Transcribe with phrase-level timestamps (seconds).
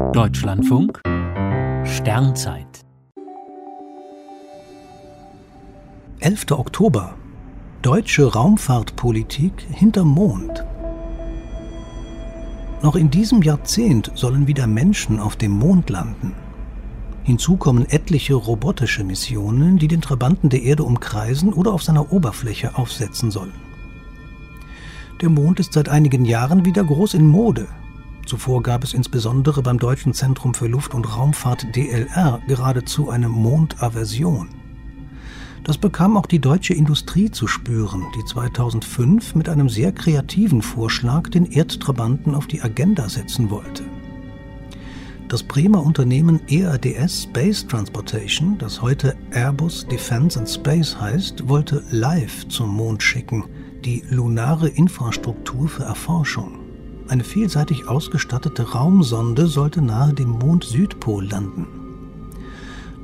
[0.00, 1.00] Deutschlandfunk
[1.84, 2.84] Sternzeit
[6.18, 6.50] 11.
[6.50, 7.14] Oktober
[7.82, 10.64] Deutsche Raumfahrtpolitik hinter Mond.
[12.82, 16.32] Noch in diesem Jahrzehnt sollen wieder Menschen auf dem Mond landen.
[17.22, 22.76] Hinzu kommen etliche robotische Missionen, die den Trabanten der Erde umkreisen oder auf seiner Oberfläche
[22.76, 23.54] aufsetzen sollen.
[25.20, 27.68] Der Mond ist seit einigen Jahren wieder groß in Mode.
[28.30, 34.50] Zuvor gab es insbesondere beim Deutschen Zentrum für Luft- und Raumfahrt DLR geradezu eine Mondaversion.
[35.64, 41.28] Das bekam auch die deutsche Industrie zu spüren, die 2005 mit einem sehr kreativen Vorschlag
[41.28, 43.82] den Erdtrabanten auf die Agenda setzen wollte.
[45.26, 52.46] Das Bremer Unternehmen EADS Space Transportation, das heute Airbus Defence and Space heißt, wollte Live
[52.46, 53.42] zum Mond schicken,
[53.84, 56.59] die lunare Infrastruktur für Erforschung.
[57.10, 61.66] Eine vielseitig ausgestattete Raumsonde sollte nahe dem Mond-Südpol landen.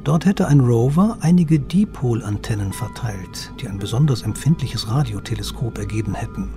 [0.04, 6.50] Dort hätte ein Rover einige Dipol-Antennen verteilt, die ein besonders empfindliches Radioteleskop ergeben hätten.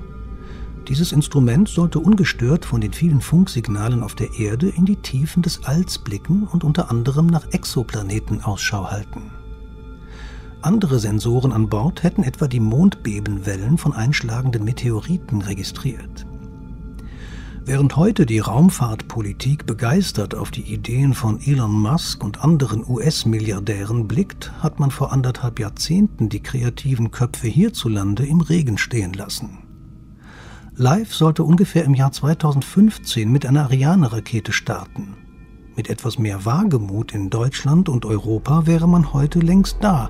[0.87, 5.63] Dieses Instrument sollte ungestört von den vielen Funksignalen auf der Erde in die Tiefen des
[5.63, 9.31] Alls blicken und unter anderem nach Exoplaneten Ausschau halten.
[10.61, 16.27] Andere Sensoren an Bord hätten etwa die Mondbebenwellen von einschlagenden Meteoriten registriert.
[17.65, 24.51] Während heute die Raumfahrtpolitik begeistert auf die Ideen von Elon Musk und anderen US-Milliardären blickt,
[24.59, 29.59] hat man vor anderthalb Jahrzehnten die kreativen Köpfe hierzulande im Regen stehen lassen.
[30.75, 35.17] Live sollte ungefähr im Jahr 2015 mit einer Ariane-Rakete starten.
[35.75, 40.09] Mit etwas mehr Wagemut in Deutschland und Europa wäre man heute längst da,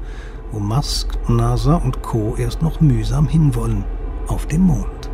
[0.52, 2.36] wo Musk, NASA und Co.
[2.38, 3.84] erst noch mühsam hinwollen,
[4.28, 5.10] auf dem Mond.